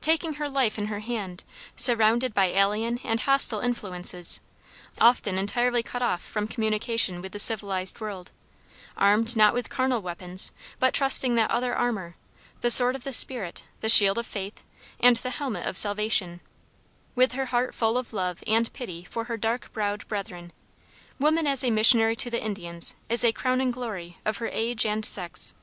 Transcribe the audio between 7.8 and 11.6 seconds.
world, armed not with carnal weapons, but trusting that